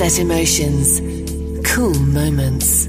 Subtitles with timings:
[0.00, 1.00] Sunset Emotions.
[1.62, 2.88] Cool moments.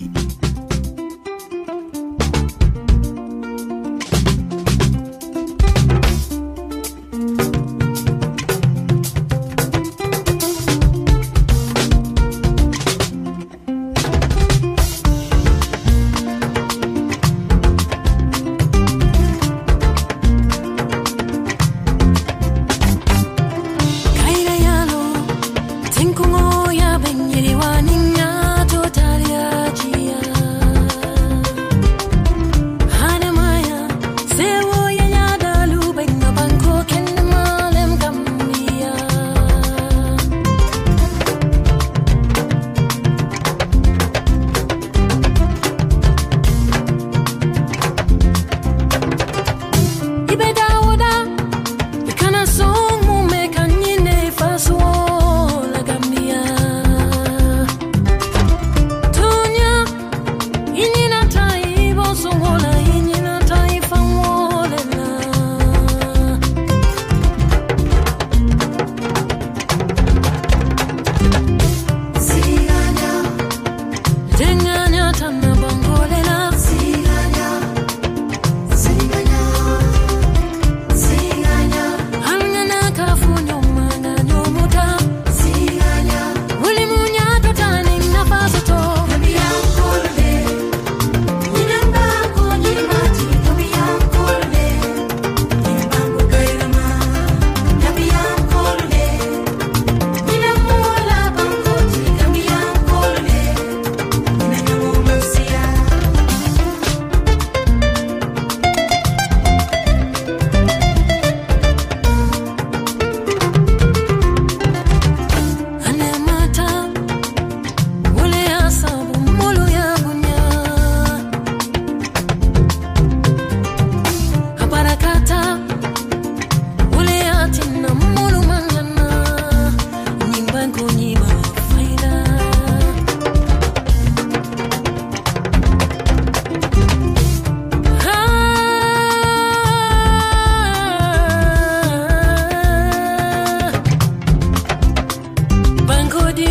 [146.11, 146.50] good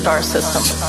[0.00, 0.79] Star system?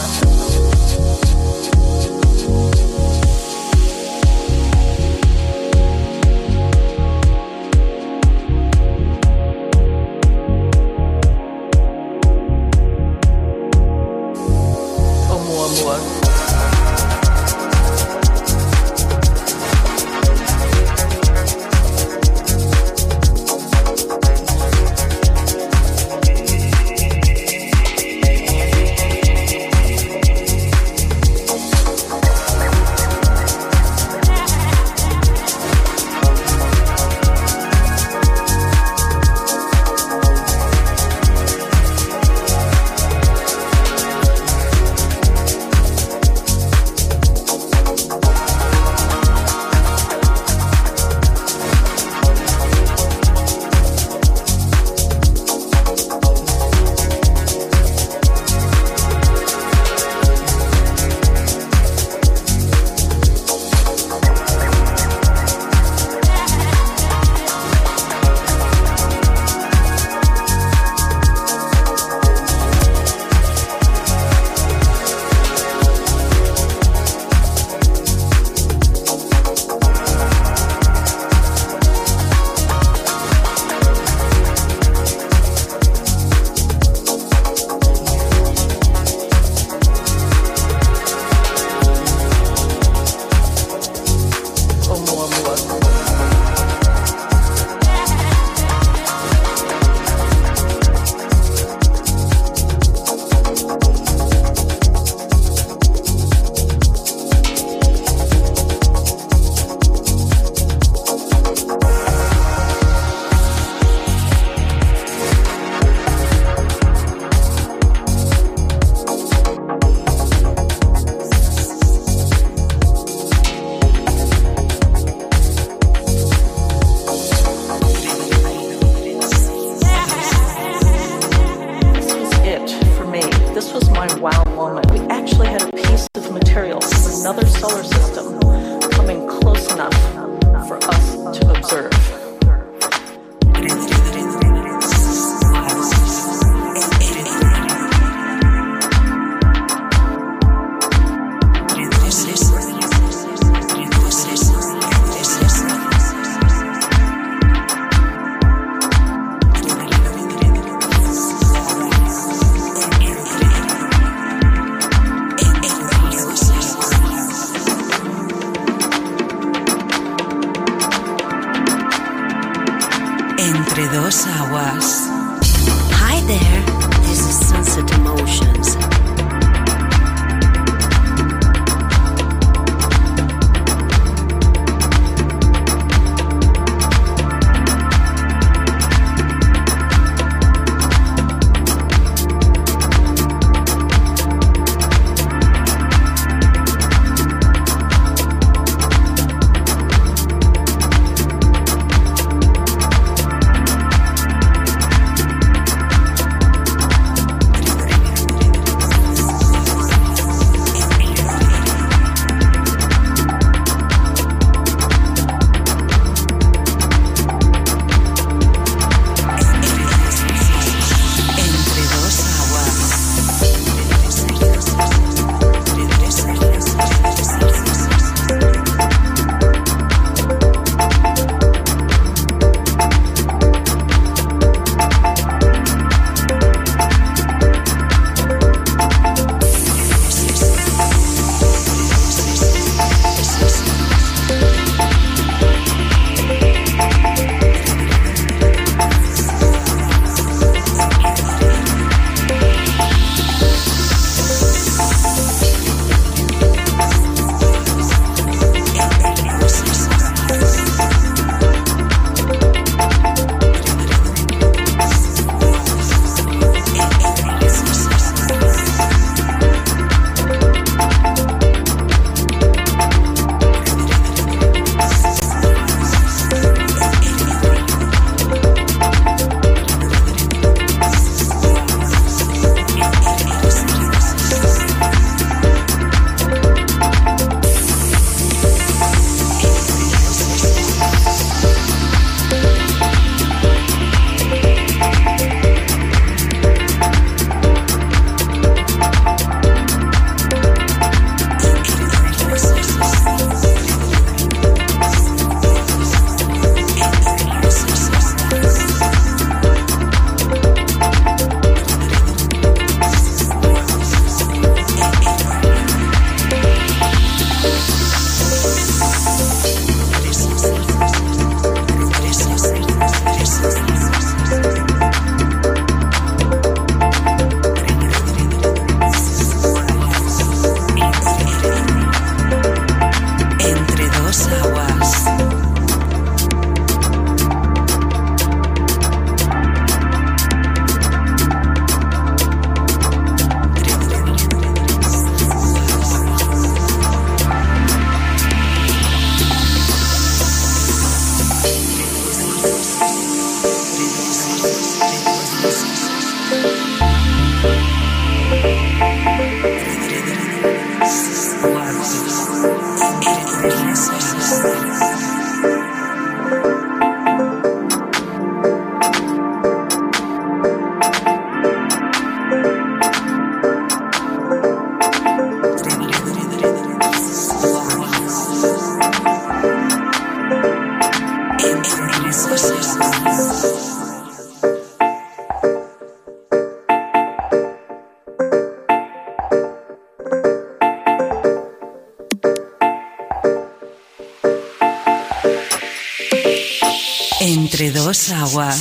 [398.12, 398.61] 那我。